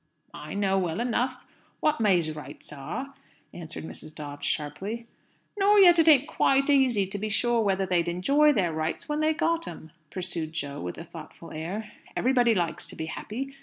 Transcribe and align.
"I 0.33 0.55
know 0.55 0.79
well 0.79 0.99
enough 0.99 1.37
what 1.79 1.99
May's 2.01 2.31
rights 2.35 2.73
are," 2.73 3.13
answered 3.53 3.83
Mrs. 3.83 4.15
Dobbs 4.15 4.47
sharply. 4.47 5.05
"Nor 5.59 5.77
yet 5.79 5.99
it 5.99 6.07
ain't 6.07 6.27
quite 6.27 6.71
easy 6.71 7.05
to 7.05 7.19
be 7.19 7.29
sure 7.29 7.61
whether 7.61 7.85
they'd 7.85 8.07
enjoy 8.07 8.51
their 8.51 8.73
rights 8.73 9.07
when 9.07 9.19
they 9.19 9.35
got 9.35 9.67
'em," 9.67 9.91
pursued 10.09 10.53
Jo, 10.53 10.81
with 10.81 10.97
a 10.97 11.03
thoughtful 11.05 11.51
air. 11.51 11.91
"Everybody 12.15 12.55
likes 12.55 12.87
to 12.87 12.95
be 12.95 13.05
happy. 13.05 13.55